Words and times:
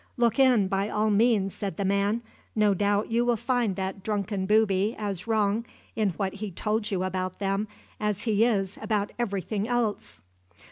"Look 0.17 0.39
in, 0.39 0.67
by 0.67 0.89
all 0.89 1.11
means," 1.11 1.53
said 1.53 1.77
the 1.77 1.85
man. 1.85 2.23
"No 2.55 2.73
doubt 2.73 3.11
you 3.11 3.23
will 3.23 3.37
find 3.37 3.75
that 3.75 4.01
drunken 4.01 4.47
booby 4.47 4.95
as 4.97 5.27
wrong 5.27 5.63
in 5.95 6.09
what 6.17 6.33
he 6.33 6.49
told 6.49 6.89
you 6.89 7.03
about 7.03 7.37
them 7.37 7.67
as 7.99 8.23
he 8.23 8.43
is 8.43 8.79
about 8.81 9.11
everything 9.19 9.67
else." 9.67 10.19